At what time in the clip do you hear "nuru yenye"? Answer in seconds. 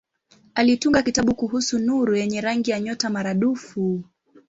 1.79-2.41